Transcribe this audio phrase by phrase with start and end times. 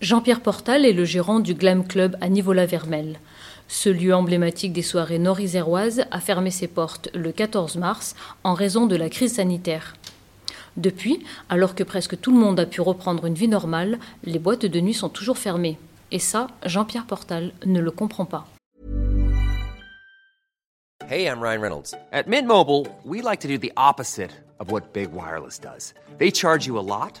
[0.00, 3.18] Jean-Pierre Portal est le gérant du Glam Club à Nivola-Vermel.
[3.68, 8.86] Ce lieu emblématique des soirées nord-iséroises a fermé ses portes le 14 mars en raison
[8.86, 9.94] de la crise sanitaire.
[10.78, 14.64] Depuis, alors que presque tout le monde a pu reprendre une vie normale, les boîtes
[14.64, 15.78] de nuit sont toujours fermées.
[16.12, 18.46] Et ça, Jean-Pierre Portal ne le comprend pas.
[21.10, 21.94] Hey, I'm Ryan Reynolds.
[22.10, 24.30] At Mint Mobile, we like to do the opposite
[24.60, 25.92] of what Big Wireless does.
[26.18, 27.20] They charge you a lot,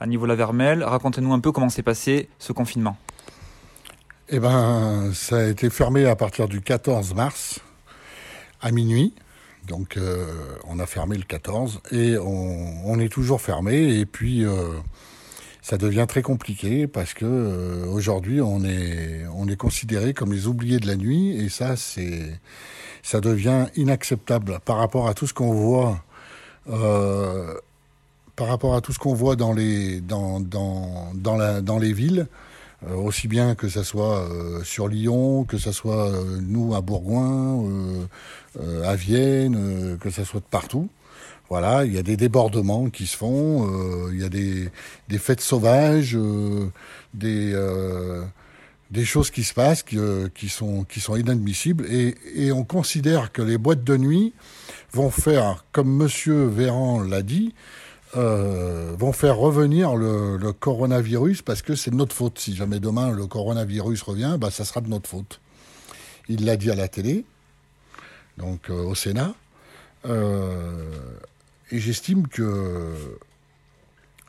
[0.00, 0.82] à Niveau-la-Vermel.
[0.84, 2.96] Racontez-nous un peu comment s'est passé ce confinement.
[4.28, 7.60] Eh ben, ça a été fermé à partir du 14 mars
[8.60, 9.14] à minuit.
[9.66, 10.26] Donc, euh,
[10.66, 13.98] on a fermé le 14 et on, on est toujours fermé.
[13.98, 14.68] Et puis, euh,
[15.62, 20.46] ça devient très compliqué parce que euh, aujourd'hui, on est, on est considéré comme les
[20.46, 22.40] oubliés de la nuit et ça, c'est,
[23.02, 26.02] ça devient inacceptable par rapport à tout ce qu'on voit.
[28.38, 31.92] Par rapport à tout ce qu'on voit dans les, dans, dans, dans, la, dans les
[31.92, 32.28] villes,
[32.86, 36.80] euh, aussi bien que ça soit euh, sur Lyon, que ça soit euh, nous à
[36.80, 37.64] Bourgoin,
[38.84, 40.88] à Vienne, que ça soit de partout.
[41.50, 43.68] Voilà, il y a des débordements qui se font,
[44.12, 44.70] il y a des,
[45.08, 46.16] des fêtes sauvages,
[47.14, 47.60] des,
[48.92, 49.98] des choses qui se passent qui,
[50.34, 51.86] qui, sont, qui sont inadmissibles.
[51.90, 54.32] Et, et on considère que les boîtes de nuit
[54.92, 57.54] vont faire, comme Monsieur Véran l'a dit,
[58.16, 62.38] euh, vont faire revenir le, coronavirus parce que c'est de notre faute.
[62.38, 65.40] Si jamais demain le coronavirus revient, bah, ça sera de notre faute.
[66.28, 67.24] Il l'a dit à la télé,
[68.38, 69.34] donc euh, au Sénat.
[70.06, 70.90] Euh,
[71.70, 72.94] et j'estime que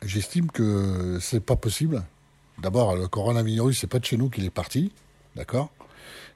[0.02, 2.02] j'estime que c'est pas possible.
[2.58, 4.92] D'abord, le coronavirus, c'est pas de chez nous qu'il est parti,
[5.36, 5.70] d'accord?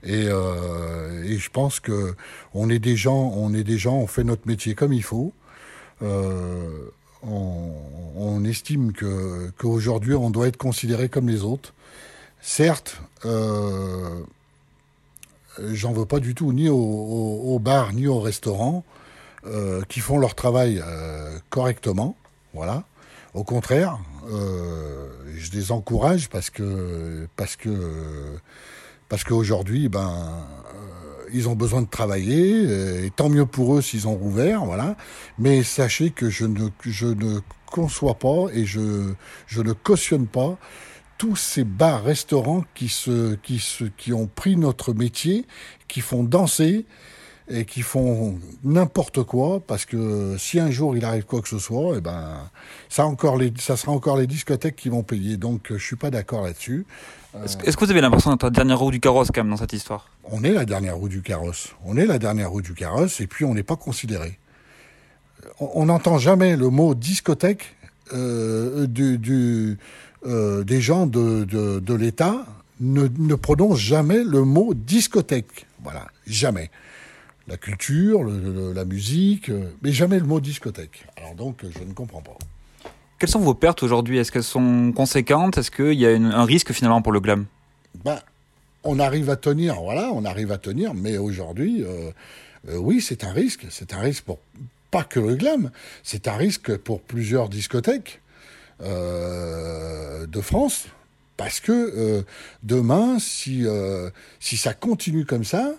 [0.03, 2.15] Et, et je pense que
[2.53, 5.33] on est des gens, on est des gens, on fait notre métier comme il faut.
[7.27, 11.73] On, estime que qu'aujourd'hui on doit être considéré comme les autres.
[12.43, 14.21] Certes, euh,
[15.59, 18.85] j'en veux pas du tout ni au, au, au bar ni au restaurant
[19.47, 22.17] euh, qui font leur travail euh, correctement.
[22.53, 22.85] Voilà.
[23.33, 23.99] Au contraire,
[24.29, 28.39] je les encourage parce que parce que
[29.09, 30.47] parce qu'aujourd'hui, ben,
[31.33, 34.97] ils ont besoin de travailler, euh, et tant mieux pour eux s'ils ont rouvert, voilà.
[35.39, 39.15] Mais sachez que je ne, je ne conçois pas et je,
[39.47, 40.57] je ne cautionne pas
[41.19, 45.47] tous ces bars, restaurants qui, se, qui, se, qui ont pris notre métier,
[45.89, 46.87] qui font danser
[47.49, 51.59] et qui font n'importe quoi, parce que si un jour il arrive quoi que ce
[51.59, 52.51] soit, eh ben,
[52.89, 55.37] ça, encore les, ça sera encore les discothèques qui vont payer.
[55.37, 56.87] Donc je suis pas d'accord là-dessus.
[57.45, 59.57] Est-ce est-ce que vous avez l'impression d'être la dernière roue du carrosse quand même dans
[59.59, 60.09] cette histoire?
[60.31, 61.69] On est la dernière roue du carrosse.
[61.85, 64.39] On est la dernière roue du carrosse et puis on n'est pas considéré.
[65.61, 67.77] On n'entend jamais le mot discothèque
[68.13, 69.79] euh, du, du,
[70.27, 72.47] euh, des gens de, de, de l'État
[72.81, 75.67] ne, ne prononcent jamais le mot discothèque.
[75.83, 76.71] Voilà, jamais.
[77.47, 81.07] La culture, le- le- la musique, euh, mais jamais le mot discothèque.
[81.19, 82.37] Alors donc, je ne comprends pas.
[83.19, 84.19] Quelles sont vos pertes aujourd'hui?
[84.19, 85.59] Est-ce qu'elles sont conséquentes?
[85.59, 87.45] Est-ce qu'il y a une- un risque finalement pour le glam?
[88.03, 88.19] Ben,
[88.85, 92.11] on arrive à tenir, voilà, on arrive à tenir, mais aujourd'hui, euh,
[92.69, 93.67] euh, oui, c'est un risque.
[93.71, 94.39] C'est un risque pour
[94.91, 95.71] pas que le glam,
[96.03, 98.21] c'est un risque pour plusieurs discothèques
[98.83, 100.87] euh, de France,
[101.37, 102.25] parce que
[102.63, 103.67] demain, si
[104.41, 105.75] ça continue comme ça,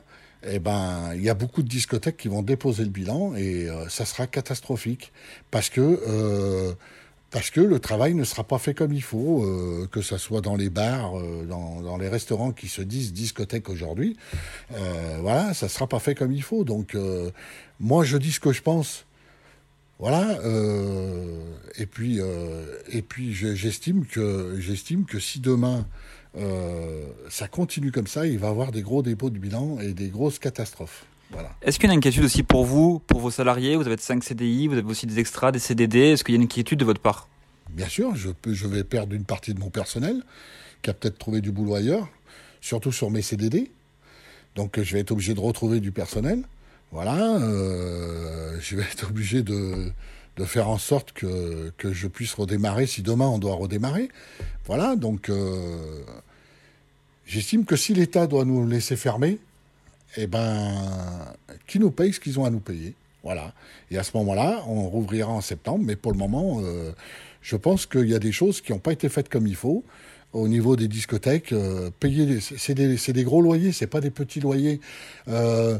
[0.47, 4.03] eh ben, il y a beaucoup de discothèques qui vont déposer le bilan et ça
[4.03, 5.13] sera catastrophique,
[5.49, 6.75] parce que
[7.31, 10.41] parce que le travail ne sera pas fait comme il faut, euh, que ce soit
[10.41, 14.15] dans les bars, euh, dans, les restaurants qui se disent discothèques aujourd'hui.
[14.73, 16.63] Euh, voilà, ça sera pas fait comme il faut.
[16.63, 16.95] Donc,
[17.79, 19.05] moi, je dis ce que je pense.
[19.97, 20.39] Voilà.
[21.77, 22.19] et puis,
[22.91, 25.87] et puis, je- j'estime que j'estime que si demain
[27.29, 30.09] ça continue comme ça, il va y avoir des gros dépôts de bilan et des
[30.09, 31.05] grosses catastrophes.
[31.31, 31.51] Voilà.
[31.61, 33.75] Est-ce qu'il y a une inquiétude aussi pour vous, pour vos salariés?
[33.75, 35.99] Vous avez 5 CDI, vous avez aussi des extras, des CDD.
[35.99, 37.27] Est-ce qu'il y a une inquiétude de votre part?
[37.71, 40.23] Bien sûr, je, peux, je vais perdre une partie de mon personnel
[40.81, 42.07] qui a peut-être trouvé du boulot ailleurs,
[42.61, 43.71] surtout sur mes CDD.
[44.55, 46.43] Donc je vais être obligé de retrouver du personnel.
[46.91, 49.91] Voilà, euh, je vais être obligé de,
[50.37, 54.09] de faire en sorte que, que je puisse redémarrer si demain on doit redémarrer.
[54.65, 56.03] Voilà, donc euh,
[57.25, 59.39] J'estime que si l'État doit nous laisser fermer,
[60.17, 60.73] eh ben,
[61.67, 62.93] qui nous paye ce qu'ils ont à nous payer.
[63.23, 63.53] Voilà.
[63.89, 66.91] Et à ce moment-là, on rouvrira en septembre, mais pour le moment, euh,
[67.41, 69.83] je pense qu'il y a des choses qui n'ont pas été faites comme il faut.
[70.31, 74.79] Au niveau des discothèques, euh, payer, c'est des, gros loyers, c'est pas des petits loyers.
[75.27, 75.79] Euh,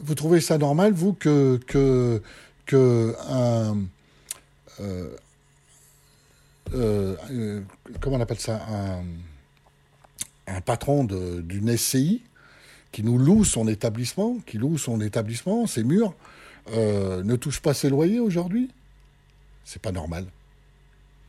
[0.00, 2.20] vous trouvez ça normal, vous, que, que,
[2.66, 3.78] que un,
[8.00, 9.04] comment on appelle ça, un,
[10.46, 12.22] un patron d'une SCI
[12.94, 16.14] qui nous loue son établissement, qui loue son établissement, ses murs,
[16.70, 18.70] euh, ne touche pas ses loyers aujourd'hui?
[19.64, 20.26] C'est pas normal.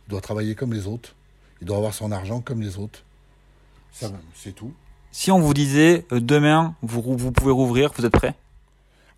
[0.06, 1.16] Il doit travailler comme les autres.
[1.62, 3.04] Il doit avoir son argent comme les autres.
[3.92, 4.76] C'est tout.
[5.12, 8.36] Si on vous disait euh, demain, vous, vous pouvez rouvrir, vous êtes prêt?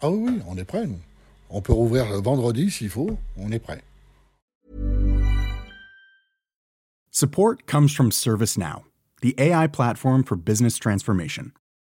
[0.01, 1.01] Ah oui, oui, on est prêt, nous.
[1.49, 3.83] On peut rouvrir vendredi s'il faut, on est prêt.
[7.11, 8.85] Support comes from ServiceNow,
[9.21, 11.51] the AI platform for business transformation.